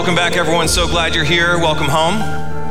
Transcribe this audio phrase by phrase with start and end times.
[0.00, 0.66] Welcome back, everyone.
[0.66, 1.58] So glad you're here.
[1.58, 2.22] Welcome home.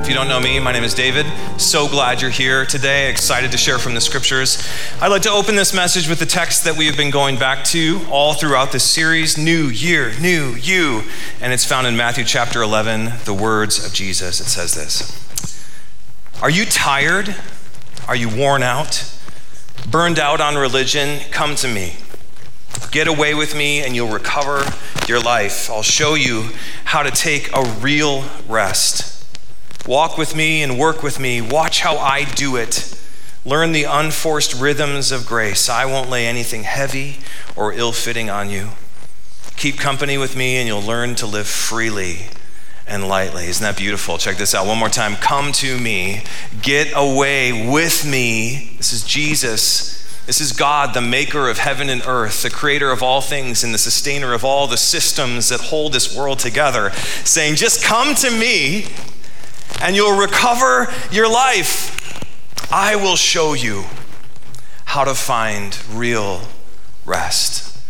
[0.02, 1.28] If you don't know me, my name is David.
[1.60, 3.12] So glad you're here today.
[3.12, 4.68] Excited to share from the scriptures.
[5.00, 7.64] I'd like to open this message with the text that we have been going back
[7.66, 11.04] to all throughout this series New Year, New You.
[11.40, 14.40] And it's found in Matthew chapter 11, the words of Jesus.
[14.42, 15.70] It says this
[16.42, 17.36] Are you tired?
[18.08, 19.08] Are you worn out?
[19.88, 21.20] Burned out on religion?
[21.30, 21.94] Come to me.
[22.92, 24.64] Get away with me and you'll recover
[25.08, 25.70] your life.
[25.70, 26.50] I'll show you
[26.86, 29.26] how to take a real rest.
[29.88, 31.42] Walk with me and work with me.
[31.42, 33.00] Watch how I do it.
[33.46, 35.70] Learn the unforced rhythms of grace.
[35.70, 37.18] I won't lay anything heavy
[37.56, 38.70] or ill fitting on you.
[39.56, 42.28] Keep company with me and you'll learn to live freely
[42.88, 43.46] and lightly.
[43.48, 44.18] Isn't that beautiful?
[44.18, 45.16] Check this out one more time.
[45.16, 46.24] Come to me.
[46.62, 48.74] Get away with me.
[48.78, 49.99] This is Jesus
[50.30, 53.74] this is God, the maker of heaven and earth, the creator of all things, and
[53.74, 56.92] the sustainer of all the systems that hold this world together,
[57.24, 58.86] saying, Just come to me
[59.82, 62.22] and you'll recover your life.
[62.72, 63.86] I will show you
[64.86, 66.42] how to find real
[67.08, 67.82] rest.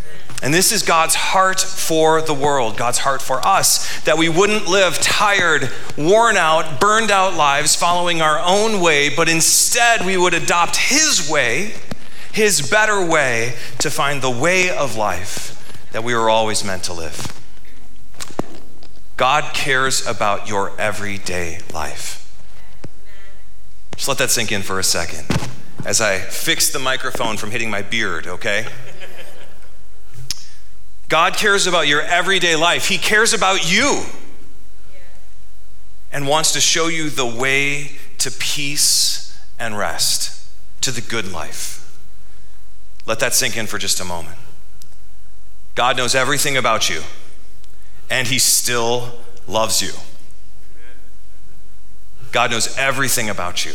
[0.42, 4.66] And this is God's heart for the world, God's heart for us, that we wouldn't
[4.66, 10.33] live tired, worn out, burned out lives following our own way, but instead we would
[10.33, 11.73] adopt His way
[12.40, 16.94] his better way to find the way of life that we were always meant to
[16.94, 17.38] live.
[19.18, 22.16] God cares about your everyday life.
[23.98, 25.28] Just let that sink in for a second
[25.86, 28.67] as I fix the microphone from hitting my beard, okay?
[31.10, 32.88] God cares about your everyday life.
[32.88, 34.04] He cares about you
[36.14, 41.78] and wants to show you the way to peace and rest, to the good life.
[43.09, 44.38] Let that sink in for just a moment.
[45.73, 47.02] God knows everything about you,
[48.08, 49.14] and He still
[49.47, 49.93] loves you.
[52.31, 53.73] God knows everything about you,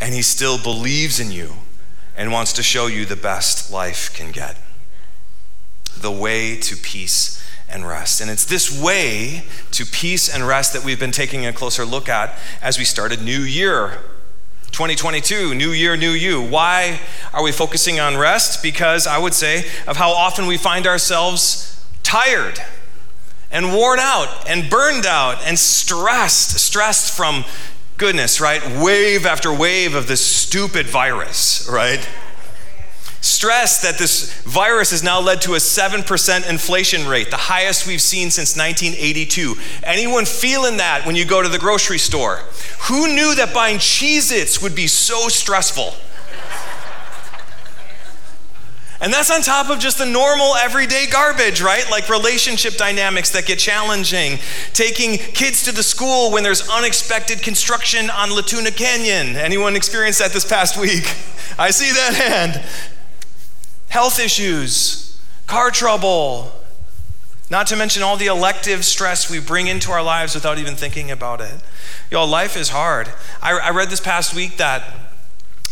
[0.00, 1.52] and He still believes in you
[2.16, 4.56] and wants to show you the best life can get
[5.94, 8.22] the way to peace and rest.
[8.22, 12.08] And it's this way to peace and rest that we've been taking a closer look
[12.08, 13.98] at as we start a New Year
[14.72, 16.42] 2022, new year, new you.
[16.42, 17.00] Why
[17.32, 18.62] are we focusing on rest?
[18.62, 22.58] Because I would say of how often we find ourselves tired
[23.50, 27.44] and worn out and burned out and stressed, stressed from
[27.98, 28.62] goodness, right?
[28.82, 32.08] Wave after wave of this stupid virus, right?
[33.22, 38.02] Stress that this virus has now led to a 7% inflation rate, the highest we've
[38.02, 39.54] seen since 1982.
[39.84, 42.40] Anyone feeling that when you go to the grocery store?
[42.88, 45.94] Who knew that buying Cheez Its would be so stressful?
[49.00, 51.88] And that's on top of just the normal everyday garbage, right?
[51.92, 54.40] Like relationship dynamics that get challenging,
[54.72, 59.36] taking kids to the school when there's unexpected construction on La Tuna Canyon.
[59.36, 61.04] Anyone experienced that this past week?
[61.58, 62.64] I see that hand
[63.92, 66.50] health issues, car trouble,
[67.50, 71.10] not to mention all the elective stress we bring into our lives without even thinking
[71.10, 71.52] about it.
[72.10, 73.12] Y'all, life is hard.
[73.42, 74.82] I, I read this past week that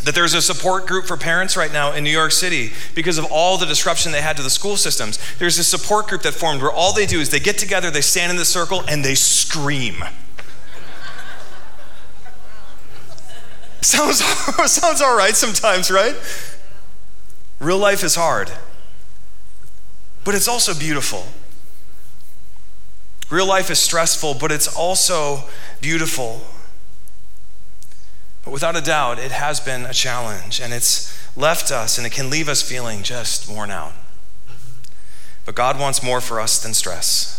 [0.05, 3.25] that there's a support group for parents right now in New York City because of
[3.31, 5.19] all the disruption they had to the school systems.
[5.39, 8.03] There's a support group that formed where all they do is they get together, they
[8.03, 9.97] stand in the circle, and they scream.
[13.81, 14.19] sounds,
[14.71, 16.17] sounds all right sometimes, right?
[17.61, 18.51] Real life is hard,
[20.25, 21.27] but it's also beautiful.
[23.29, 25.45] Real life is stressful, but it's also
[25.81, 26.41] beautiful.
[28.45, 32.13] But without a doubt, it has been a challenge, and it's left us, and it
[32.13, 33.93] can leave us feeling just worn out.
[35.45, 37.37] But God wants more for us than stress.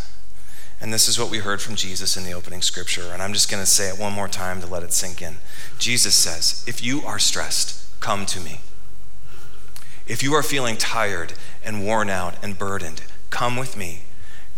[0.80, 3.10] And this is what we heard from Jesus in the opening scripture.
[3.12, 5.38] And I'm just going to say it one more time to let it sink in.
[5.78, 8.62] Jesus says, If you are stressed, come to me.
[10.08, 11.34] If you are feeling tired
[11.64, 14.02] and worn out and burdened, come with me,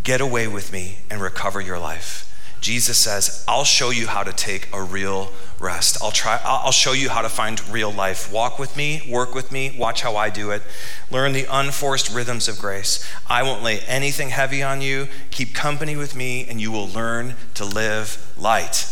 [0.03, 2.29] get away with me, and recover your life.
[2.63, 5.97] Jesus says, I'll show you how to take a real rest.
[6.01, 8.31] I'll try I'll show you how to find real life.
[8.31, 10.63] Walk with me, work with me, watch how I do it.
[11.11, 13.05] Learn the unforced rhythms of grace.
[13.27, 15.09] I won't lay anything heavy on you.
[15.29, 18.89] Keep company with me and you will learn to live light.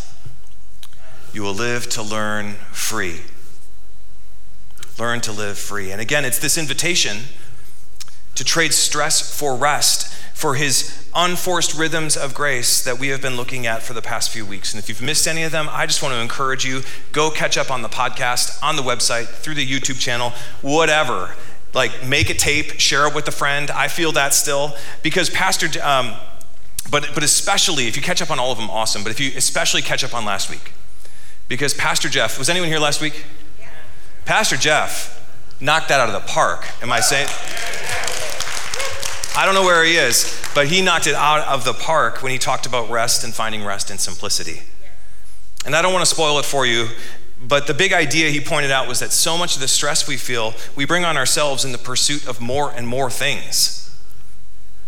[1.31, 3.21] You will live to learn free
[5.01, 5.91] learn to live free.
[5.91, 7.17] And again, it's this invitation
[8.35, 13.35] to trade stress for rest, for his unforced rhythms of grace that we have been
[13.35, 14.73] looking at for the past few weeks.
[14.73, 17.57] And if you've missed any of them, I just want to encourage you go catch
[17.57, 21.35] up on the podcast, on the website, through the YouTube channel, whatever.
[21.73, 23.71] Like, make a tape, share it with a friend.
[23.71, 25.67] I feel that still because Pastor.
[25.83, 26.15] Um,
[26.89, 29.03] But, but especially, if you catch up on all of them, awesome.
[29.03, 30.73] But if you especially catch up on last week,
[31.47, 33.25] because Pastor Jeff, was anyone here last week?
[34.25, 35.17] Pastor Jeff
[35.59, 36.65] knocked that out of the park.
[36.81, 37.27] Am I saying?
[39.35, 42.31] I don't know where he is, but he knocked it out of the park when
[42.31, 44.63] he talked about rest and finding rest in simplicity.
[45.65, 46.87] And I don't want to spoil it for you,
[47.41, 50.17] but the big idea he pointed out was that so much of the stress we
[50.17, 53.95] feel, we bring on ourselves in the pursuit of more and more things,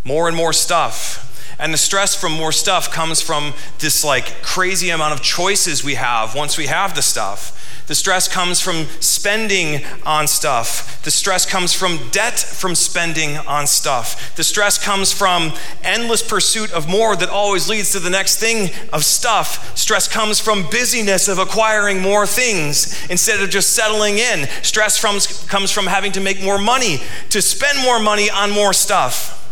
[0.03, 1.29] more and more stuff.
[1.59, 5.95] And the stress from more stuff comes from this like crazy amount of choices we
[5.95, 7.59] have once we have the stuff.
[7.85, 11.03] The stress comes from spending on stuff.
[11.03, 14.35] The stress comes from debt from spending on stuff.
[14.37, 15.51] The stress comes from
[15.83, 19.77] endless pursuit of more that always leads to the next thing of stuff.
[19.77, 24.47] Stress comes from busyness of acquiring more things instead of just settling in.
[24.61, 25.19] Stress from,
[25.49, 26.99] comes from having to make more money,
[27.31, 29.42] to spend more money on more stuff.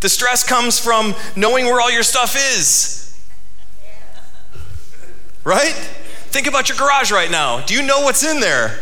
[0.00, 3.18] The stress comes from knowing where all your stuff is.
[5.44, 5.74] Right?
[6.30, 7.60] Think about your garage right now.
[7.64, 8.78] Do you know what's in there?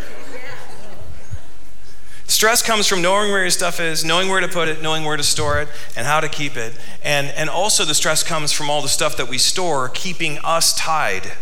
[2.26, 5.16] Stress comes from knowing where your stuff is, knowing where to put it, knowing where
[5.16, 6.72] to store it, and how to keep it.
[7.02, 10.74] And, and also, the stress comes from all the stuff that we store, keeping us
[10.74, 11.32] tied.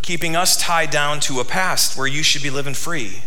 [0.00, 3.22] Keeping us tied down to a past where you should be living free.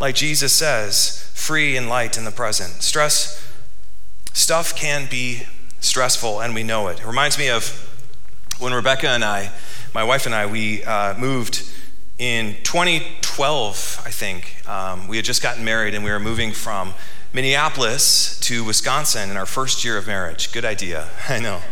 [0.00, 2.82] Like Jesus says, free and light in the present.
[2.82, 3.53] Stress,
[4.34, 5.44] stuff can be
[5.80, 7.00] stressful, and we know it.
[7.00, 7.90] It reminds me of
[8.58, 9.50] when Rebecca and I
[9.94, 11.62] my wife and I, we uh, moved
[12.18, 14.68] in 2012, I think.
[14.68, 16.94] Um, we had just gotten married and we were moving from
[17.32, 20.52] Minneapolis to Wisconsin in our first year of marriage.
[20.52, 21.62] Good idea, I know.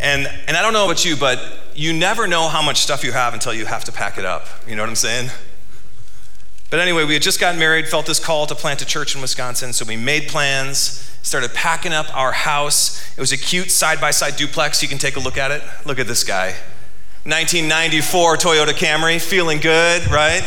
[0.00, 1.40] And, and I don't know about you, but
[1.74, 4.46] you never know how much stuff you have until you have to pack it up.
[4.66, 5.30] You know what I'm saying?
[6.70, 9.22] But anyway, we had just gotten married, felt this call to plant a church in
[9.22, 13.02] Wisconsin, so we made plans, started packing up our house.
[13.16, 14.82] It was a cute side by side duplex.
[14.82, 15.62] You can take a look at it.
[15.86, 16.54] Look at this guy.
[17.24, 20.42] 1994 Toyota Camry, feeling good, right?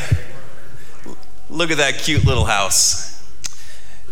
[1.49, 3.11] Look at that cute little house.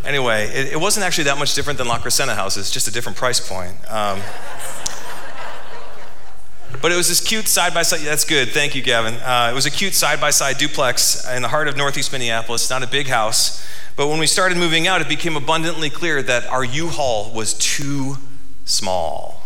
[0.04, 3.18] Anyway, it, it wasn't actually that much different than La Crescenta houses, just a different
[3.18, 3.76] price point.
[3.92, 4.20] Um,
[6.81, 8.01] but it was this cute side by side.
[8.01, 8.50] That's good.
[8.50, 9.16] Thank you, Gavin.
[9.16, 12.69] Uh, it was a cute side by side duplex in the heart of Northeast Minneapolis.
[12.69, 13.66] Not a big house.
[13.95, 17.54] But when we started moving out, it became abundantly clear that our U Haul was
[17.54, 18.18] too
[18.63, 19.38] small.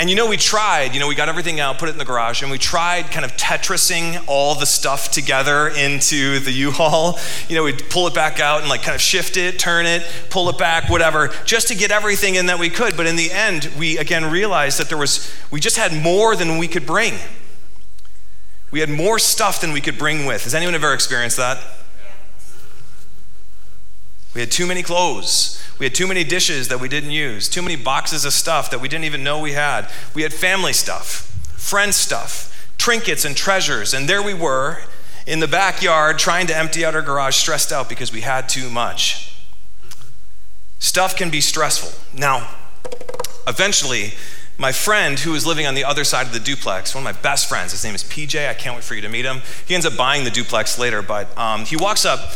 [0.00, 2.06] And you know, we tried, you know, we got everything out, put it in the
[2.06, 7.18] garage, and we tried kind of Tetrising all the stuff together into the U Haul.
[7.50, 10.02] You know, we'd pull it back out and like kind of shift it, turn it,
[10.30, 12.96] pull it back, whatever, just to get everything in that we could.
[12.96, 16.56] But in the end, we again realized that there was, we just had more than
[16.56, 17.18] we could bring.
[18.70, 20.44] We had more stuff than we could bring with.
[20.44, 21.62] Has anyone ever experienced that?
[24.34, 25.62] We had too many clothes.
[25.78, 28.80] We had too many dishes that we didn't use, too many boxes of stuff that
[28.80, 29.90] we didn't even know we had.
[30.14, 33.92] We had family stuff, friend stuff, trinkets and treasures.
[33.92, 34.82] And there we were
[35.26, 38.70] in the backyard trying to empty out our garage, stressed out because we had too
[38.70, 39.34] much.
[40.78, 41.92] Stuff can be stressful.
[42.18, 42.48] Now,
[43.46, 44.12] eventually,
[44.60, 47.20] my friend who was living on the other side of the duplex, one of my
[47.20, 48.48] best friends, his name is PJ.
[48.48, 49.40] I can't wait for you to meet him.
[49.66, 52.32] He ends up buying the duplex later, but um, he walks up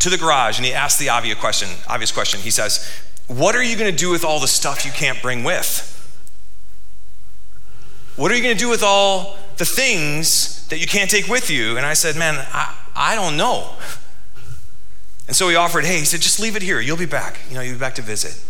[0.00, 1.68] to the garage and he asks the obvious question.
[1.88, 2.40] Obvious question.
[2.40, 2.88] He says,
[3.26, 5.94] "What are you going to do with all the stuff you can't bring with?
[8.16, 11.50] What are you going to do with all the things that you can't take with
[11.50, 13.72] you?" And I said, "Man, I, I don't know."
[15.26, 16.80] And so he offered, "Hey, he said, just leave it here.
[16.80, 17.40] You'll be back.
[17.48, 18.42] You know, you'll be back to visit."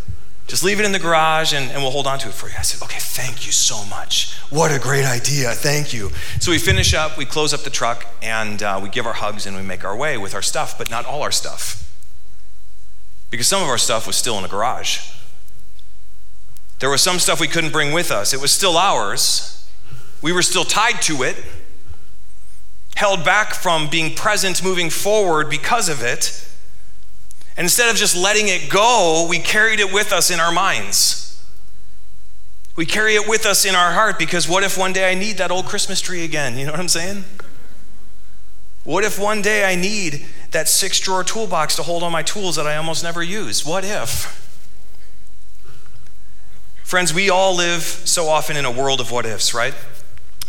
[0.48, 2.54] Just leave it in the garage and, and we'll hold on to it for you.
[2.58, 4.34] I said, okay, thank you so much.
[4.48, 5.52] What a great idea.
[5.52, 6.10] Thank you.
[6.40, 9.44] So we finish up, we close up the truck, and uh, we give our hugs
[9.44, 11.84] and we make our way with our stuff, but not all our stuff.
[13.30, 15.12] Because some of our stuff was still in the garage.
[16.78, 18.32] There was some stuff we couldn't bring with us.
[18.32, 19.68] It was still ours.
[20.22, 21.36] We were still tied to it,
[22.96, 26.48] held back from being present moving forward because of it.
[27.58, 31.44] Instead of just letting it go, we carried it with us in our minds.
[32.76, 35.38] We carry it with us in our heart because what if one day I need
[35.38, 36.56] that old Christmas tree again?
[36.56, 37.24] You know what I'm saying?
[38.84, 42.54] What if one day I need that six drawer toolbox to hold all my tools
[42.54, 43.66] that I almost never use?
[43.66, 44.44] What if?
[46.84, 49.74] Friends, we all live so often in a world of what ifs, right?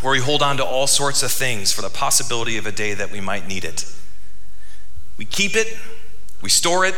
[0.01, 2.93] Where we hold on to all sorts of things for the possibility of a day
[2.93, 3.91] that we might need it.
[5.17, 5.75] We keep it,
[6.41, 6.95] we store it,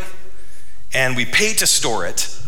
[0.94, 2.40] and we pay to store it,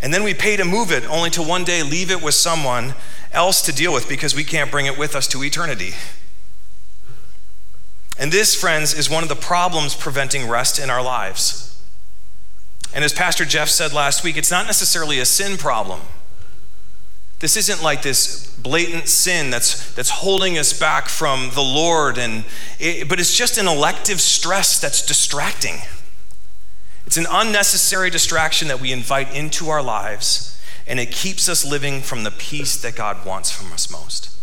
[0.00, 2.94] and then we pay to move it, only to one day leave it with someone
[3.32, 5.92] else to deal with because we can't bring it with us to eternity.
[8.18, 11.80] And this, friends, is one of the problems preventing rest in our lives.
[12.94, 16.00] And as Pastor Jeff said last week, it's not necessarily a sin problem.
[17.40, 22.44] This isn't like this blatant sin that's, that's holding us back from the Lord, and
[22.80, 25.76] it, but it's just an elective stress that's distracting.
[27.08, 32.02] It's an unnecessary distraction that we invite into our lives, and it keeps us living
[32.02, 34.38] from the peace that God wants from us most.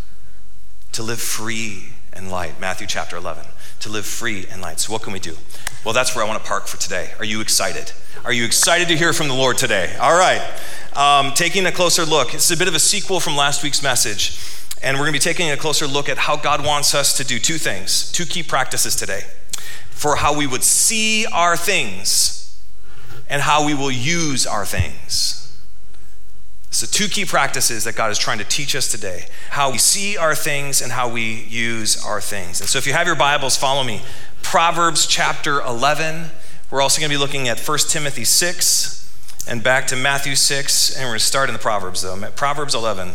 [0.93, 3.45] To live free and light, Matthew chapter 11.
[3.81, 4.79] To live free and light.
[4.79, 5.37] So, what can we do?
[5.83, 7.11] Well, that's where I want to park for today.
[7.19, 7.91] Are you excited?
[8.23, 9.95] Are you excited to hear from the Lord today?
[10.01, 10.41] All right.
[10.95, 12.33] Um, taking a closer look.
[12.33, 14.39] It's a bit of a sequel from last week's message.
[14.81, 17.23] And we're going to be taking a closer look at how God wants us to
[17.23, 19.21] do two things, two key practices today
[19.91, 22.41] for how we would see our things
[23.29, 25.41] and how we will use our things.
[26.75, 30.17] So, two key practices that God is trying to teach us today how we see
[30.17, 32.59] our things and how we use our things.
[32.59, 34.01] And so, if you have your Bibles, follow me.
[34.41, 36.31] Proverbs chapter 11.
[36.69, 40.95] We're also going to be looking at 1 Timothy 6 and back to Matthew 6,
[40.95, 42.19] and we're going to start in the Proverbs, though.
[42.31, 43.11] Proverbs 11.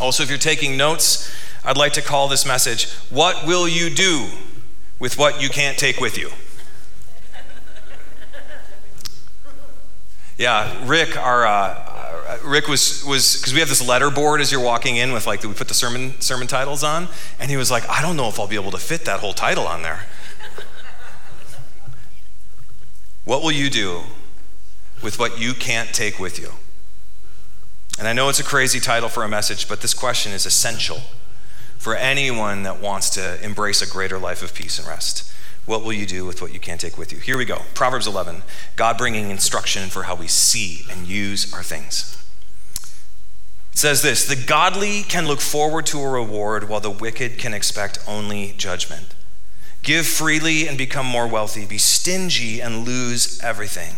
[0.00, 1.32] Also, if you're taking notes,
[1.64, 4.28] I'd like to call this message, What Will You Do
[4.98, 6.30] with What You Can't Take With You?
[10.40, 11.46] Yeah, Rick, our.
[11.46, 15.26] Uh, Rick was was because we have this letter board as you're walking in with
[15.26, 18.26] like we put the sermon sermon titles on, and he was like, I don't know
[18.28, 20.06] if I'll be able to fit that whole title on there.
[23.26, 24.00] what will you do
[25.02, 26.52] with what you can't take with you.
[27.98, 31.02] And I know it's a crazy title for a message, but this question is essential
[31.76, 35.30] for anyone that wants to embrace a greater life of peace and rest.
[35.66, 37.18] What will you do with what you can't take with you?
[37.18, 37.62] Here we go.
[37.74, 38.42] Proverbs 11.
[38.76, 42.16] God bringing instruction for how we see and use our things.
[43.72, 47.54] It says this The godly can look forward to a reward, while the wicked can
[47.54, 49.14] expect only judgment.
[49.82, 51.66] Give freely and become more wealthy.
[51.66, 53.94] Be stingy and lose everything.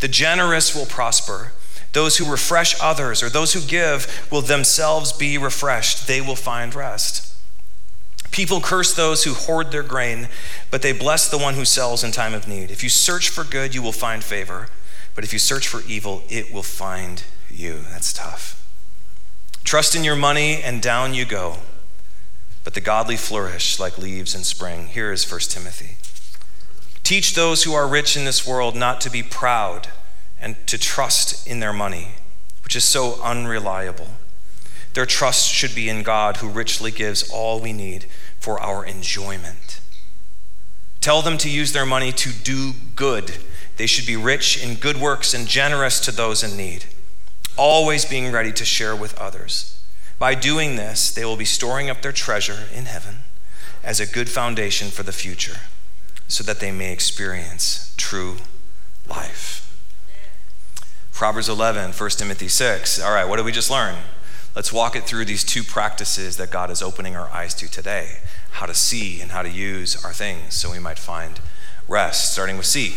[0.00, 1.52] The generous will prosper.
[1.92, 6.06] Those who refresh others or those who give will themselves be refreshed.
[6.06, 7.27] They will find rest.
[8.30, 10.28] People curse those who hoard their grain,
[10.70, 12.70] but they bless the one who sells in time of need.
[12.70, 14.68] If you search for good, you will find favor,
[15.14, 17.80] but if you search for evil, it will find you.
[17.90, 18.54] That's tough.
[19.64, 21.58] Trust in your money, and down you go.
[22.64, 24.88] But the godly flourish like leaves in spring.
[24.88, 25.96] Here is 1 Timothy.
[27.02, 29.88] Teach those who are rich in this world not to be proud
[30.40, 32.08] and to trust in their money,
[32.62, 34.08] which is so unreliable.
[34.94, 38.06] Their trust should be in God, who richly gives all we need
[38.40, 39.80] for our enjoyment.
[41.00, 43.38] Tell them to use their money to do good.
[43.76, 46.86] They should be rich in good works and generous to those in need,
[47.56, 49.80] always being ready to share with others.
[50.18, 53.18] By doing this, they will be storing up their treasure in heaven
[53.84, 55.58] as a good foundation for the future
[56.26, 58.38] so that they may experience true
[59.08, 59.64] life.
[61.12, 63.00] Proverbs 11, 1 Timothy 6.
[63.00, 63.96] All right, what did we just learn?
[64.54, 68.18] Let's walk it through these two practices that God is opening our eyes to today
[68.52, 71.40] how to see and how to use our things so we might find
[71.86, 72.96] rest, starting with see.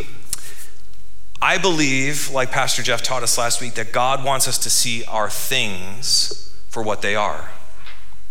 [1.42, 5.04] I believe, like Pastor Jeff taught us last week, that God wants us to see
[5.06, 7.52] our things for what they are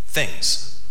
[0.06, 0.82] things.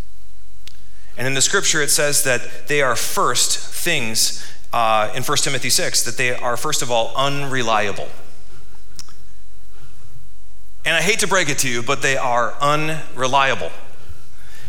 [1.18, 5.70] And in the scripture, it says that they are first things uh, in 1 Timothy
[5.70, 8.08] 6, that they are, first of all, unreliable.
[10.90, 13.70] And I hate to break it to you, but they are unreliable.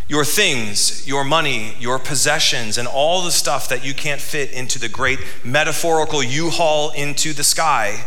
[0.07, 4.79] Your things, your money, your possessions, and all the stuff that you can't fit into
[4.79, 8.05] the great metaphorical U haul into the sky,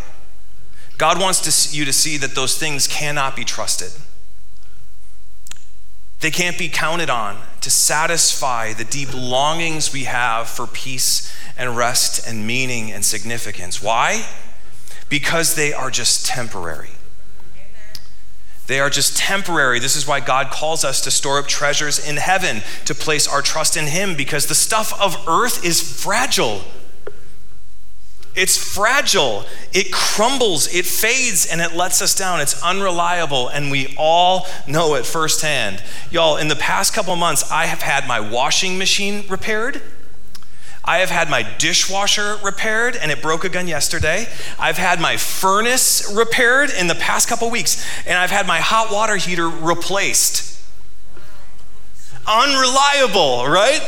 [1.00, 3.92] God wants to, you to see that those things cannot be trusted.
[6.20, 11.76] They can't be counted on to satisfy the deep longings we have for peace and
[11.76, 13.82] rest and meaning and significance.
[13.82, 14.28] Why?
[15.10, 16.93] Because they are just temporary.
[18.68, 19.80] They are just temporary.
[19.80, 23.42] This is why God calls us to store up treasures in heaven, to place our
[23.42, 26.62] trust in Him, because the stuff of earth is fragile.
[28.36, 29.46] It's fragile.
[29.74, 32.42] It crumbles, it fades, and it lets us down.
[32.42, 35.84] It's unreliable, and we all know it firsthand.
[36.10, 39.82] Y'all, in the past couple months, I have had my washing machine repaired.
[40.86, 44.28] I have had my dishwasher repaired, and it broke again yesterday.
[44.60, 48.92] I've had my furnace repaired in the past couple weeks, and I've had my hot
[48.92, 50.62] water heater replaced.
[52.28, 53.82] Unreliable, right?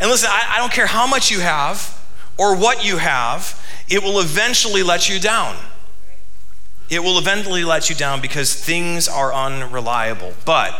[0.00, 1.98] And listen, I, I don't care how much you have
[2.40, 5.56] or what you have, it will eventually let you down.
[6.88, 10.32] It will eventually let you down because things are unreliable.
[10.46, 10.74] But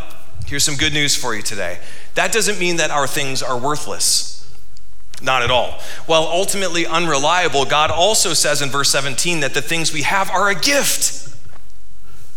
[0.46, 1.78] here's some good news for you today
[2.20, 4.46] that doesn't mean that our things are worthless.
[5.22, 5.80] Not at all.
[6.04, 10.50] While ultimately unreliable, God also says in verse 17 that the things we have are
[10.50, 11.34] a gift.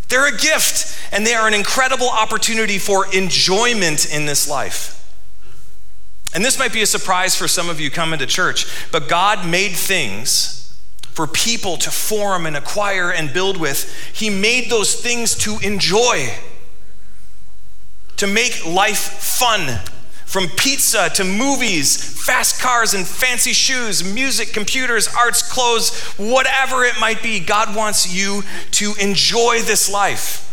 [0.08, 5.14] They're a gift, and they are an incredible opportunity for enjoyment in this life.
[6.34, 9.46] And this might be a surprise for some of you coming to church, but God
[9.46, 13.94] made things for people to form and acquire and build with.
[14.14, 16.34] He made those things to enjoy,
[18.18, 19.80] to make life fun.
[20.26, 27.00] From pizza to movies, fast cars and fancy shoes, music, computers, arts, clothes, whatever it
[27.00, 28.42] might be, God wants you
[28.72, 30.50] to enjoy this life.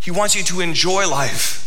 [0.00, 1.60] He wants you to enjoy life.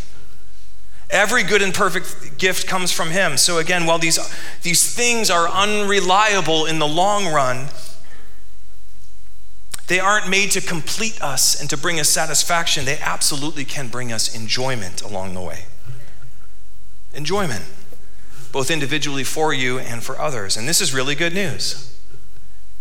[1.10, 3.38] Every good and perfect gift comes from Him.
[3.38, 4.19] So, again, while these,
[4.62, 7.67] these things are unreliable in the long run,
[9.88, 12.86] they aren't made to complete us and to bring us satisfaction.
[12.86, 15.65] They absolutely can bring us enjoyment along the way.
[17.13, 17.63] Enjoyment,
[18.51, 20.58] both individually for you and for others.
[20.58, 21.98] And this is really good news.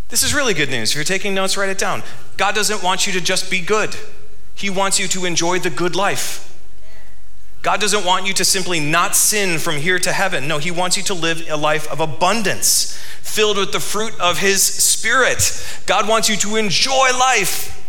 [0.08, 0.90] This is really good news.
[0.90, 2.02] If you're taking notes, write it down.
[2.36, 3.96] God doesn't want you to just be good,
[4.54, 6.55] He wants you to enjoy the good life.
[7.66, 10.46] God doesn't want you to simply not sin from here to heaven.
[10.46, 14.38] No, He wants you to live a life of abundance, filled with the fruit of
[14.38, 15.82] His Spirit.
[15.84, 17.84] God wants you to enjoy life.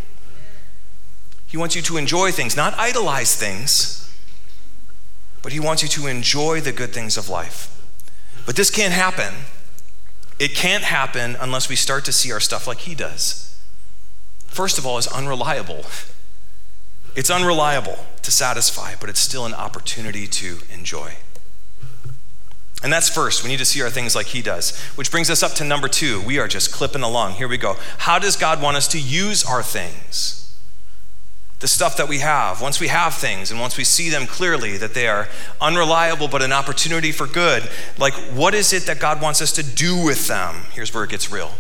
[1.46, 4.12] He wants you to enjoy things, not idolize things,
[5.44, 7.72] but He wants you to enjoy the good things of life.
[8.48, 9.32] But this can't happen.
[10.40, 13.56] It can't happen unless we start to see our stuff like He does.
[14.48, 15.86] First of all, is unreliable.
[17.16, 21.14] It's unreliable to satisfy, but it's still an opportunity to enjoy.
[22.84, 23.42] And that's first.
[23.42, 24.78] We need to see our things like he does.
[24.96, 26.22] Which brings us up to number two.
[26.22, 27.36] We are just clipping along.
[27.36, 27.78] Here we go.
[28.00, 30.54] How does God want us to use our things?
[31.62, 32.62] The stuff that we have.
[32.62, 35.30] Once we have things and once we see them clearly that they are
[35.62, 37.64] unreliable but an opportunity for good,
[37.98, 40.66] like what is it that God wants us to do with them?
[40.74, 41.54] Here's where it gets real.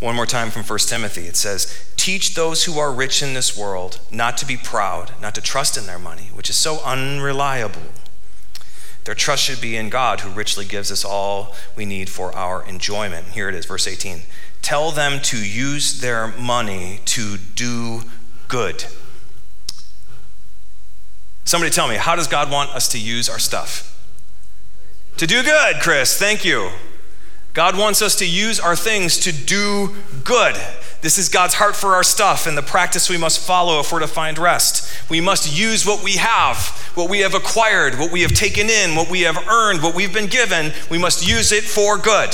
[0.00, 1.26] One more time from 1 Timothy.
[1.26, 5.34] It says, Teach those who are rich in this world not to be proud, not
[5.34, 7.82] to trust in their money, which is so unreliable.
[9.04, 12.62] Their trust should be in God, who richly gives us all we need for our
[12.68, 13.28] enjoyment.
[13.28, 14.20] Here it is, verse 18.
[14.62, 18.02] Tell them to use their money to do
[18.48, 18.84] good.
[21.44, 23.98] Somebody tell me, how does God want us to use our stuff?
[25.16, 26.18] To do good, Chris.
[26.18, 26.70] Thank you.
[27.58, 29.92] God wants us to use our things to do
[30.22, 30.54] good.
[31.00, 33.98] This is God's heart for our stuff and the practice we must follow if we're
[33.98, 35.10] to find rest.
[35.10, 38.94] We must use what we have, what we have acquired, what we have taken in,
[38.94, 40.70] what we have earned, what we've been given.
[40.88, 42.30] We must use it for good.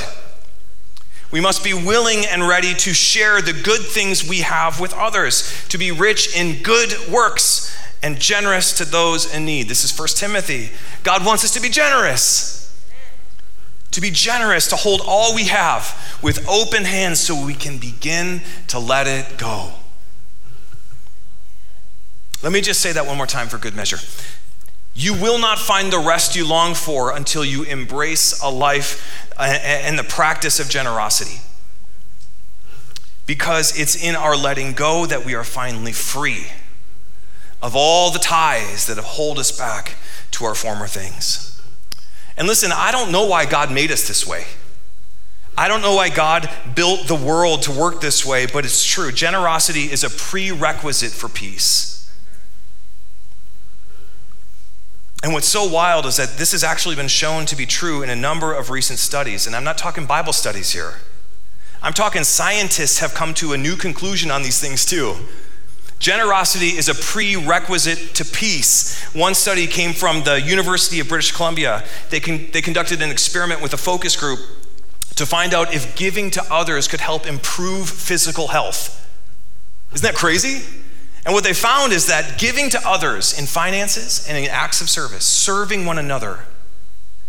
[1.32, 5.66] We must be willing and ready to share the good things we have with others,
[5.70, 9.68] to be rich in good works and generous to those in need.
[9.68, 10.68] This is 1 Timothy.
[11.02, 12.63] God wants us to be generous
[13.94, 18.42] to be generous, to hold all we have with open hands so we can begin
[18.66, 19.72] to let it go.
[22.42, 23.98] Let me just say that one more time for good measure.
[24.94, 29.96] You will not find the rest you long for until you embrace a life and
[29.96, 31.40] the practice of generosity.
[33.26, 36.48] Because it's in our letting go that we are finally free
[37.62, 39.94] of all the ties that hold us back
[40.32, 41.53] to our former things.
[42.36, 44.44] And listen, I don't know why God made us this way.
[45.56, 49.12] I don't know why God built the world to work this way, but it's true.
[49.12, 51.94] Generosity is a prerequisite for peace.
[55.22, 58.10] And what's so wild is that this has actually been shown to be true in
[58.10, 59.46] a number of recent studies.
[59.46, 60.96] And I'm not talking Bible studies here.
[61.82, 65.16] I'm talking scientists have come to a new conclusion on these things too.
[66.04, 69.02] Generosity is a prerequisite to peace.
[69.14, 71.82] One study came from the University of British Columbia.
[72.10, 74.38] They, con- they conducted an experiment with a focus group
[75.16, 79.10] to find out if giving to others could help improve physical health.
[79.94, 80.60] Isn't that crazy?
[81.24, 84.90] And what they found is that giving to others in finances and in acts of
[84.90, 86.40] service, serving one another,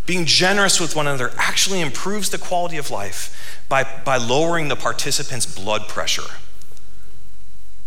[0.05, 4.75] being generous with one another, actually improves the quality of life by, by lowering the
[4.75, 6.29] participants' blood pressure.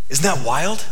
[0.08, 0.86] Isn't that wild?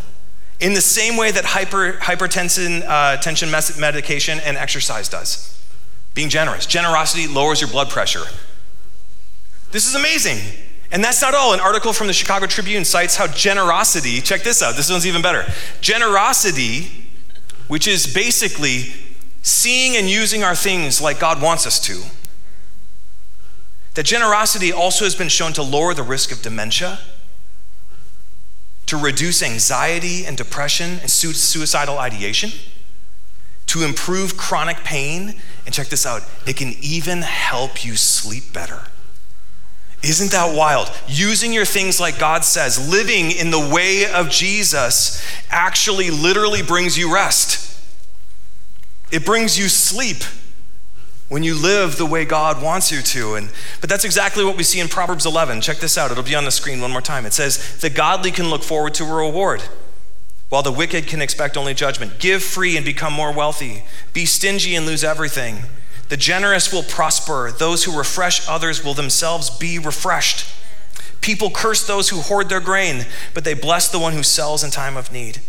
[0.61, 5.53] In the same way that hyper, hypertension uh, tension medication and exercise does.
[6.15, 6.65] Being generous.
[6.65, 8.25] Generosity lowers your blood pressure.
[9.71, 10.39] This is amazing.
[10.93, 11.53] And that's not all.
[11.53, 15.21] An article from the Chicago Tribune cites how generosity, check this out, this one's even
[15.21, 15.45] better.
[15.81, 17.09] Generosity,
[17.69, 18.95] which is basically
[19.43, 22.03] seeing and using our things like God wants us to,
[23.95, 26.99] that generosity also has been shown to lower the risk of dementia
[28.87, 32.51] to reduce anxiety and depression and suicidal ideation,
[33.66, 35.35] to improve chronic pain.
[35.64, 38.83] And check this out it can even help you sleep better.
[40.03, 40.90] Isn't that wild?
[41.09, 46.96] Using your things like God says, living in the way of Jesus, actually literally brings
[46.96, 47.81] you rest.
[49.11, 50.22] It brings you sleep
[51.29, 53.35] when you live the way God wants you to.
[53.35, 55.61] And but that's exactly what we see in Proverbs 11.
[55.61, 56.11] Check this out.
[56.11, 57.27] It'll be on the screen one more time.
[57.27, 59.62] It says, "The godly can look forward to a reward."
[60.49, 62.21] While the wicked can expect only judgment.
[62.21, 63.85] Give free and become more wealthy.
[64.12, 65.65] Be stingy and lose everything.
[66.09, 67.51] The generous will prosper.
[67.51, 70.47] Those who refresh others will themselves be refreshed.
[71.21, 74.71] People curse those who hoard their grain, but they bless the one who sells in
[74.71, 75.41] time of need.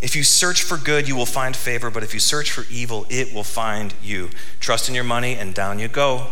[0.00, 3.06] If you search for good, you will find favor, but if you search for evil,
[3.08, 4.30] it will find you.
[4.60, 6.28] Trust in your money, and down you go.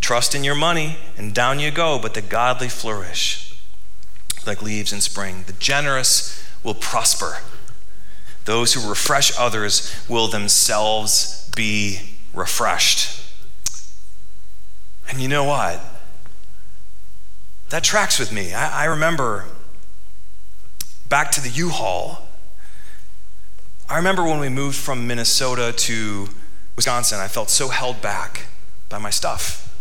[0.00, 3.44] Trust in your money, and down you go, but the godly flourish
[4.46, 5.44] like leaves in spring.
[5.46, 7.38] The generous will prosper.
[8.44, 13.22] Those who refresh others will themselves be refreshed.
[15.08, 15.80] And you know what?
[17.70, 18.52] That tracks with me.
[18.52, 19.46] I, I remember
[21.14, 22.26] back to the U Haul.
[23.88, 26.28] I remember when we moved from Minnesota to
[26.74, 28.46] Wisconsin, I felt so held back
[28.88, 29.72] by my stuff.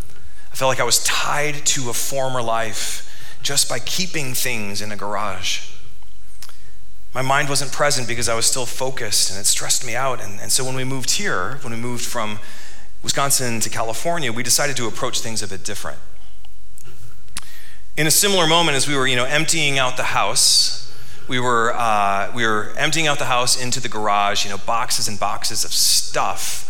[0.52, 3.10] I felt like I was tied to a former life
[3.42, 5.72] just by keeping things in a garage.
[7.16, 10.24] My mind wasn't present because I was still focused and it stressed me out.
[10.24, 12.38] And, and so when we moved here, when we moved from
[13.02, 15.98] Wisconsin to California, we decided to approach things a bit different.
[17.98, 20.83] In a similar moment as we were, you know, emptying out the house,
[21.28, 25.08] we were, uh, we were emptying out the house into the garage, you know, boxes
[25.08, 26.70] and boxes of stuff.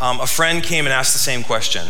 [0.00, 1.86] Um, a friend came and asked the same question.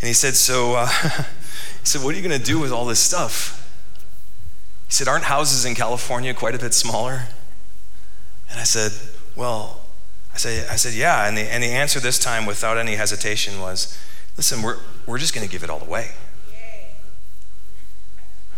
[0.00, 0.86] And he said, So, uh,
[1.80, 3.54] he said, what are you going to do with all this stuff?
[4.86, 7.28] He said, Aren't houses in California quite a bit smaller?
[8.50, 8.92] And I said,
[9.36, 9.82] Well,
[10.34, 11.26] I said, I said Yeah.
[11.28, 13.96] And the, and the answer this time, without any hesitation, was
[14.36, 16.12] Listen, we're, we're just going to give it all away.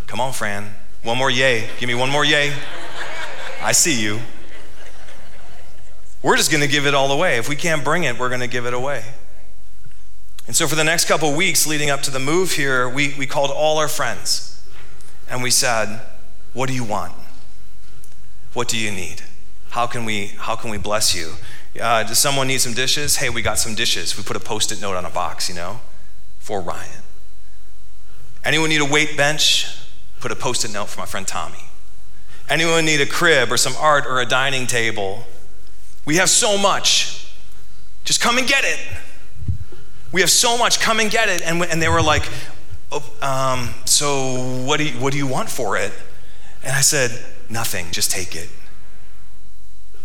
[0.05, 0.75] Come on, Fran.
[1.03, 1.67] One more yay.
[1.79, 2.53] Give me one more yay.
[3.61, 4.19] I see you.
[6.21, 7.37] We're just going to give it all away.
[7.37, 9.03] If we can't bring it, we're going to give it away.
[10.45, 13.25] And so, for the next couple weeks leading up to the move here, we, we
[13.25, 14.63] called all our friends
[15.29, 16.01] and we said,
[16.53, 17.13] What do you want?
[18.53, 19.23] What do you need?
[19.71, 21.33] How can we, how can we bless you?
[21.81, 23.17] Uh, does someone need some dishes?
[23.17, 24.17] Hey, we got some dishes.
[24.17, 25.79] We put a post it note on a box, you know,
[26.39, 27.03] for Ryan.
[28.43, 29.80] Anyone need a weight bench?
[30.21, 31.65] Put a post it note for my friend Tommy.
[32.47, 35.23] Anyone need a crib or some art or a dining table?
[36.05, 37.33] We have so much.
[38.05, 38.79] Just come and get it.
[40.11, 40.79] We have so much.
[40.79, 41.41] Come and get it.
[41.41, 42.27] And, and they were like,
[42.91, 45.91] oh, um, So what do, you, what do you want for it?
[46.63, 47.11] And I said,
[47.49, 47.91] Nothing.
[47.91, 48.47] Just take it.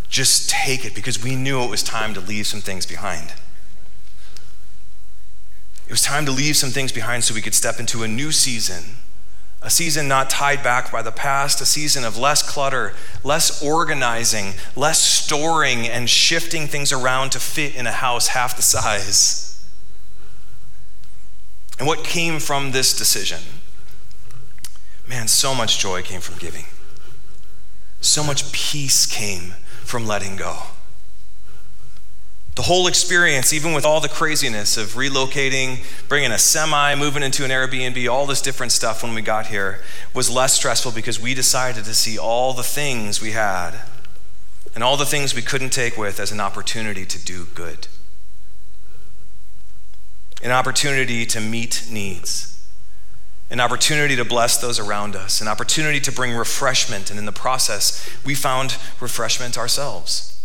[0.09, 3.35] Just take it because we knew it was time to leave some things behind.
[5.87, 8.33] It was time to leave some things behind so we could step into a new
[8.33, 8.96] season
[9.66, 14.52] a season not tied back by the past, a season of less clutter, less organizing,
[14.76, 19.68] less storing and shifting things around to fit in a house half the size.
[21.81, 23.40] And what came from this decision?
[25.09, 26.66] Man, so much joy came from giving.
[28.00, 30.59] So much peace came from letting go.
[32.57, 37.45] The whole experience, even with all the craziness of relocating, bringing a semi, moving into
[37.45, 39.83] an Airbnb, all this different stuff when we got here,
[40.14, 43.75] was less stressful because we decided to see all the things we had
[44.75, 47.88] and all the things we couldn't take with as an opportunity to do good,
[50.42, 52.66] an opportunity to meet needs,
[53.51, 57.11] an opportunity to bless those around us, an opportunity to bring refreshment.
[57.11, 60.36] And in the process, we found refreshment ourselves.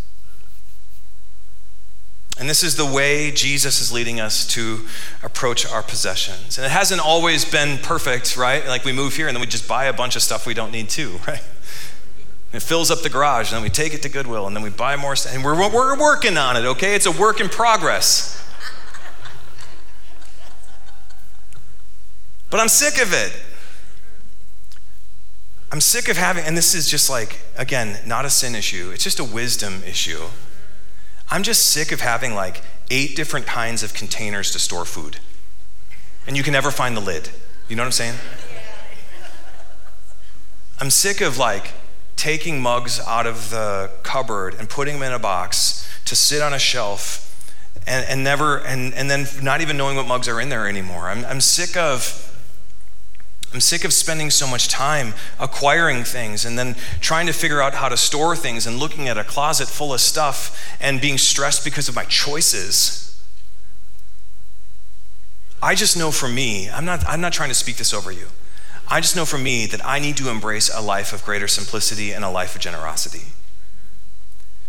[2.39, 4.87] And this is the way Jesus is leading us to
[5.21, 6.57] approach our possessions.
[6.57, 8.65] And it hasn't always been perfect, right?
[8.65, 10.71] Like we move here and then we just buy a bunch of stuff we don't
[10.71, 11.43] need to, right?
[12.53, 14.69] It fills up the garage, and then we take it to Goodwill, and then we
[14.69, 15.33] buy more stuff.
[15.33, 16.95] And we're, we're working on it, okay?
[16.95, 18.37] It's a work in progress.
[22.49, 23.31] But I'm sick of it.
[25.71, 29.05] I'm sick of having, and this is just like, again, not a sin issue, it's
[29.05, 30.19] just a wisdom issue.
[31.31, 35.17] I'm just sick of having like eight different kinds of containers to store food.
[36.27, 37.29] And you can never find the lid.
[37.69, 38.15] You know what I'm saying?
[40.79, 41.71] I'm sick of like
[42.17, 46.53] taking mugs out of the cupboard and putting them in a box to sit on
[46.53, 47.27] a shelf
[47.87, 51.09] and, and never and, and then not even knowing what mugs are in there anymore.
[51.09, 52.30] I'm, I'm sick of
[53.53, 57.73] I'm sick of spending so much time acquiring things and then trying to figure out
[57.73, 61.65] how to store things and looking at a closet full of stuff and being stressed
[61.65, 63.07] because of my choices.
[65.61, 68.27] I just know for me, I'm not, I'm not trying to speak this over you.
[68.87, 72.11] I just know for me that I need to embrace a life of greater simplicity
[72.11, 73.33] and a life of generosity.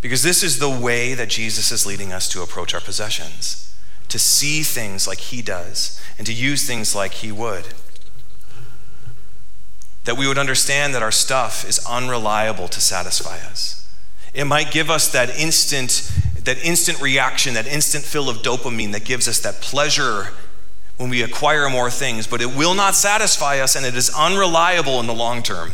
[0.01, 3.75] Because this is the way that Jesus is leading us to approach our possessions,
[4.09, 7.69] to see things like he does and to use things like he would.
[10.05, 13.79] That we would understand that our stuff is unreliable to satisfy us.
[14.35, 16.11] It might give us that instant
[16.45, 20.29] that instant reaction, that instant fill of dopamine that gives us that pleasure
[20.97, 25.01] when we acquire more things, but it will not satisfy us and it is unreliable
[25.01, 25.73] in the long term.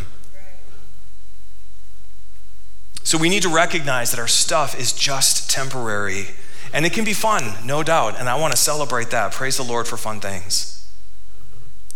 [3.03, 6.27] So we need to recognize that our stuff is just temporary
[6.75, 9.33] and it can be fun, no doubt, and I want to celebrate that.
[9.33, 10.87] Praise the Lord for fun things.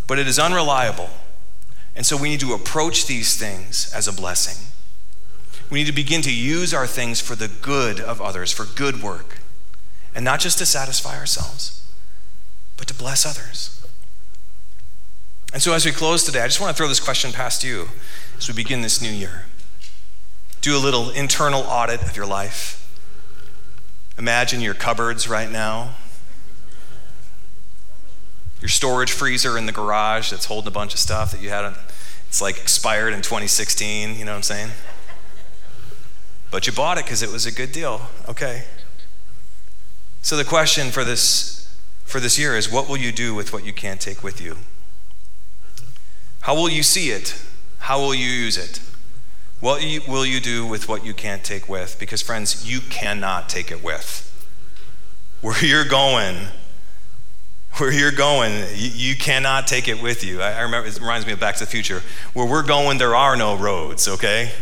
[0.06, 1.10] But it is unreliable.
[1.94, 4.72] And so we need to approach these things as a blessing.
[5.70, 9.02] We need to begin to use our things for the good of others, for good
[9.02, 9.38] work,
[10.14, 11.82] and not just to satisfy ourselves
[12.82, 13.80] but to bless others.
[15.52, 17.90] And so, as we close today, I just want to throw this question past you
[18.36, 19.44] as we begin this new year.
[20.62, 22.78] Do a little internal audit of your life.
[24.18, 25.94] Imagine your cupboards right now,
[28.62, 31.74] your storage freezer in the garage that's holding a bunch of stuff that you had,
[32.28, 34.70] it's like expired in 2016, you know what I'm saying?
[36.52, 38.02] But you bought it because it was a good deal.
[38.28, 38.64] Okay.
[40.20, 43.64] So, the question for this for this year is what will you do with what
[43.64, 44.58] you can't take with you?
[46.42, 47.42] How will you see it?
[47.78, 48.80] How will you use it?
[49.60, 51.96] What will you do with what you can't take with?
[51.98, 54.28] Because, friends, you cannot take it with.
[55.40, 56.48] Where you're going,
[57.78, 60.42] where you're going, you, you cannot take it with you.
[60.42, 62.02] I, I remember, it reminds me of Back to the Future.
[62.34, 64.52] Where we're going, there are no roads, okay?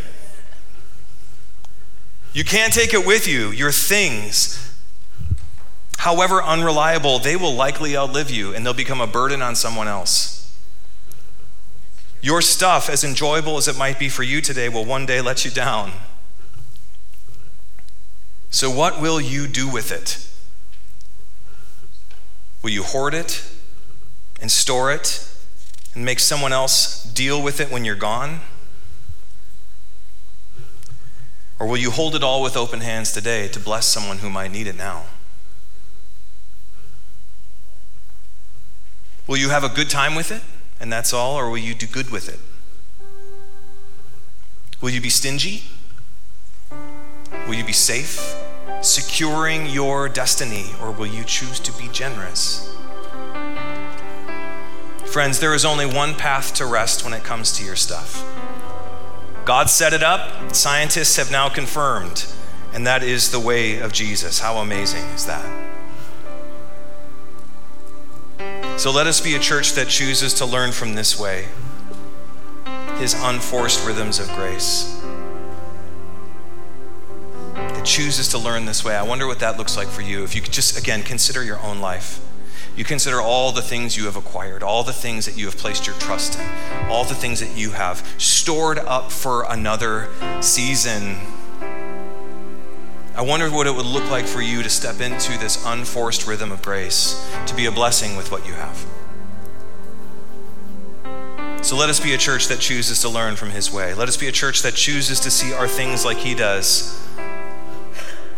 [2.33, 3.51] You can't take it with you.
[3.51, 4.73] Your things,
[5.99, 10.37] however unreliable, they will likely outlive you and they'll become a burden on someone else.
[12.23, 15.45] Your stuff, as enjoyable as it might be for you today, will one day let
[15.45, 15.93] you down.
[18.51, 20.30] So, what will you do with it?
[22.63, 23.43] Will you hoard it
[24.41, 25.27] and store it
[25.95, 28.41] and make someone else deal with it when you're gone?
[31.59, 34.51] Or will you hold it all with open hands today to bless someone who might
[34.51, 35.05] need it now?
[39.27, 40.43] Will you have a good time with it,
[40.81, 42.41] and that's all, or will you do good with it?
[44.81, 45.65] Will you be stingy?
[47.47, 48.35] Will you be safe,
[48.81, 52.75] securing your destiny, or will you choose to be generous?
[55.07, 58.25] Friends, there is only one path to rest when it comes to your stuff.
[59.45, 62.27] God set it up, scientists have now confirmed,
[62.73, 64.39] and that is the way of Jesus.
[64.39, 65.45] How amazing is that?
[68.79, 71.49] So let us be a church that chooses to learn from this way
[72.99, 75.00] his unforced rhythms of grace.
[77.91, 78.95] Chooses to learn this way.
[78.95, 80.23] I wonder what that looks like for you.
[80.23, 82.25] If you could just, again, consider your own life.
[82.77, 85.89] You consider all the things you have acquired, all the things that you have placed
[85.89, 86.47] your trust in,
[86.89, 90.09] all the things that you have stored up for another
[90.41, 91.17] season
[93.17, 96.53] I wonder what it would look like for you to step into this unforced rhythm
[96.53, 98.87] of grace, to be a blessing with what you have.
[101.63, 103.93] So let us be a church that chooses to learn from his way.
[103.93, 106.99] Let us be a church that chooses to see our things like he does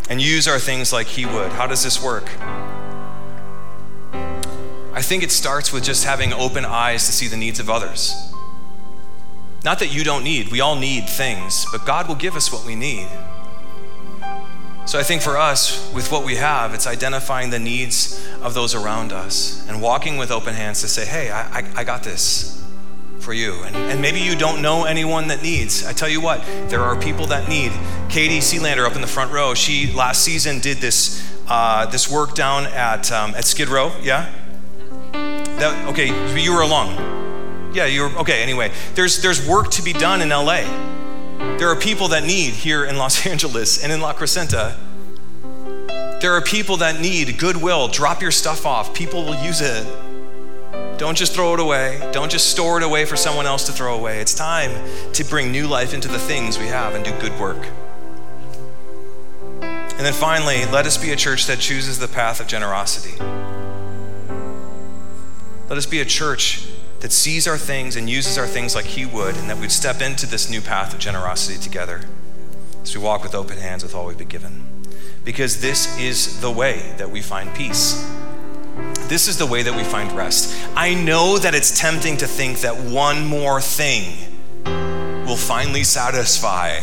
[0.09, 1.51] and use our things like he would.
[1.51, 2.29] How does this work?
[4.93, 8.13] I think it starts with just having open eyes to see the needs of others.
[9.63, 12.65] Not that you don't need, we all need things, but God will give us what
[12.65, 13.07] we need.
[14.85, 18.75] So I think for us, with what we have, it's identifying the needs of those
[18.75, 22.62] around us and walking with open hands to say, hey, I, I, I got this
[23.23, 23.63] for you.
[23.63, 25.85] And, and, maybe you don't know anyone that needs.
[25.85, 27.71] I tell you what, there are people that need.
[28.09, 32.35] Katie Sealander up in the front row, she last season did this, uh, this work
[32.35, 34.31] down at, um, at Skid Row, yeah?
[35.13, 36.07] That, okay,
[36.37, 37.73] you were along.
[37.73, 38.71] Yeah, you were, okay, anyway.
[38.93, 40.63] There's, there's work to be done in LA.
[41.57, 44.75] There are people that need here in Los Angeles and in La Crescenta.
[46.21, 47.87] There are people that need goodwill.
[47.87, 48.93] Drop your stuff off.
[48.93, 50.12] People will use it.
[51.03, 51.99] Don't just throw it away.
[52.13, 54.21] Don't just store it away for someone else to throw away.
[54.21, 54.71] It's time
[55.11, 57.57] to bring new life into the things we have and do good work.
[59.61, 63.21] And then finally, let us be a church that chooses the path of generosity.
[65.67, 66.69] Let us be a church
[67.01, 70.01] that sees our things and uses our things like He would, and that we'd step
[70.01, 72.05] into this new path of generosity together
[72.81, 74.63] as we walk with open hands with all we've been given.
[75.25, 78.09] Because this is the way that we find peace.
[79.07, 80.55] This is the way that we find rest.
[80.75, 84.17] I know that it's tempting to think that one more thing
[85.25, 86.79] will finally satisfy.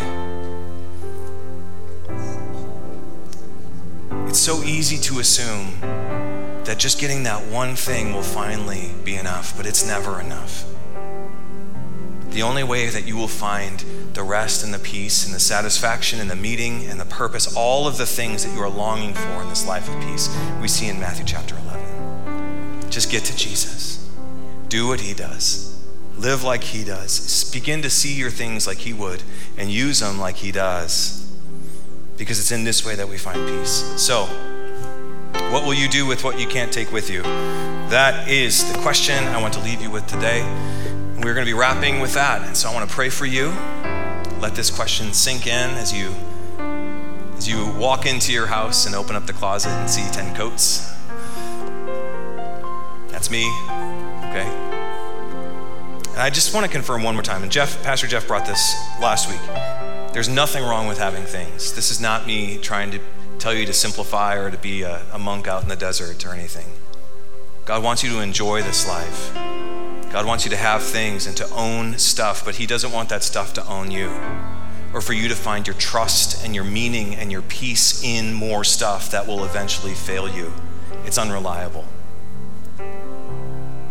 [4.28, 5.80] It's so easy to assume
[6.64, 10.64] that just getting that one thing will finally be enough, but it's never enough.
[12.30, 16.20] The only way that you will find the rest and the peace and the satisfaction
[16.20, 19.42] and the meeting and the purpose, all of the things that you are longing for
[19.42, 20.28] in this life of peace,
[20.60, 21.69] we see in Matthew chapter 11.
[23.00, 24.06] Just get to Jesus.
[24.68, 25.74] Do what he does.
[26.18, 27.50] Live like he does.
[27.50, 29.22] Begin to see your things like he would
[29.56, 31.26] and use them like he does.
[32.18, 33.84] Because it's in this way that we find peace.
[33.96, 34.26] So,
[35.50, 37.22] what will you do with what you can't take with you?
[37.22, 40.42] That is the question I want to leave you with today.
[41.22, 42.46] We're going to be wrapping with that.
[42.46, 43.46] And so I want to pray for you.
[44.40, 46.14] Let this question sink in as you
[47.38, 50.99] as you walk into your house and open up the closet and see 10 coats.
[53.20, 53.50] That's me.
[54.30, 54.48] Okay?
[56.08, 57.42] And I just want to confirm one more time.
[57.42, 59.42] And Jeff, Pastor Jeff brought this last week.
[60.14, 61.74] There's nothing wrong with having things.
[61.74, 63.00] This is not me trying to
[63.38, 66.32] tell you to simplify or to be a, a monk out in the desert or
[66.32, 66.64] anything.
[67.66, 69.34] God wants you to enjoy this life.
[70.10, 73.22] God wants you to have things and to own stuff, but He doesn't want that
[73.22, 74.08] stuff to own you
[74.94, 78.64] or for you to find your trust and your meaning and your peace in more
[78.64, 80.54] stuff that will eventually fail you.
[81.04, 81.84] It's unreliable.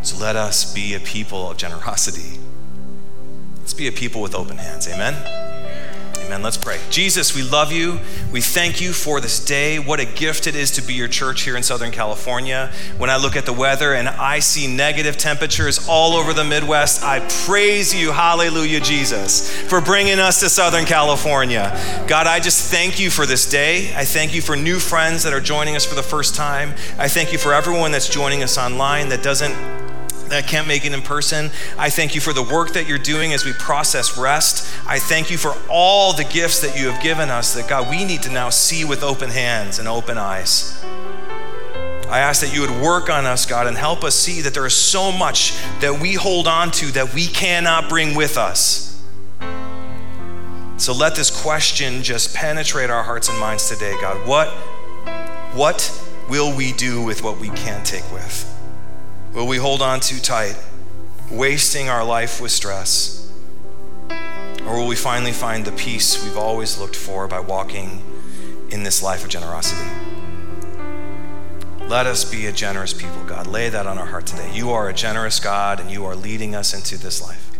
[0.01, 2.39] So let us be a people of generosity.
[3.57, 4.87] Let's be a people with open hands.
[4.87, 5.15] Amen.
[6.29, 6.43] Amen.
[6.43, 6.79] Let's pray.
[6.91, 7.99] Jesus, we love you.
[8.31, 9.79] We thank you for this day.
[9.79, 12.71] What a gift it is to be your church here in Southern California.
[12.99, 17.03] When I look at the weather and I see negative temperatures all over the Midwest,
[17.03, 18.11] I praise you.
[18.11, 21.71] Hallelujah, Jesus, for bringing us to Southern California.
[22.07, 23.91] God, I just thank you for this day.
[23.95, 26.75] I thank you for new friends that are joining us for the first time.
[26.99, 29.55] I thank you for everyone that's joining us online that doesn't
[30.29, 31.51] that can't make it in person.
[31.77, 34.67] I thank you for the work that you're doing as we process rest.
[34.87, 38.05] I thank you for all the gifts that you have given us that, God, we
[38.05, 40.83] need to now see with open hands and open eyes.
[42.09, 44.65] I ask that you would work on us, God, and help us see that there
[44.65, 48.99] is so much that we hold on to that we cannot bring with us.
[50.77, 54.27] So let this question just penetrate our hearts and minds today, God.
[54.27, 54.47] What,
[55.53, 58.58] what will we do with what we can't take with?
[59.33, 60.57] Will we hold on too tight,
[61.29, 63.31] wasting our life with stress?
[64.65, 68.01] Or will we finally find the peace we've always looked for by walking
[68.71, 69.87] in this life of generosity?
[71.87, 73.45] Let us be a generous people, God.
[73.45, 74.51] Lay that on our heart today.
[74.51, 77.51] You are a generous God, and you are leading us into this life.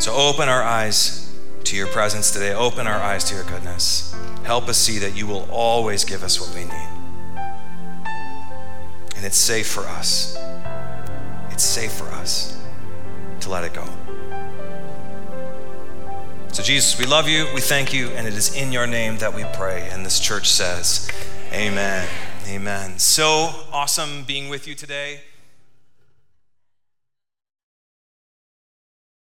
[0.00, 1.32] So open our eyes
[1.64, 2.52] to your presence today.
[2.52, 4.14] Open our eyes to your goodness.
[4.42, 6.93] Help us see that you will always give us what we need
[9.16, 10.36] and it's safe for us.
[11.50, 12.58] It's safe for us
[13.40, 13.86] to let it go.
[16.52, 19.34] So, Jesus, we love you, we thank you, and it is in your name that
[19.34, 19.88] we pray.
[19.90, 21.10] And this church says,
[21.52, 22.08] Amen.
[22.46, 22.98] Amen.
[22.98, 25.20] So awesome being with you today.